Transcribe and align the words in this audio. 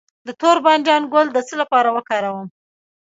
د 0.27 0.29
تور 0.41 0.57
بانجان 0.65 1.03
ګل 1.13 1.27
د 1.31 1.37
څه 1.47 1.55
لپاره 1.61 1.89
وکاروم؟ 1.95 2.47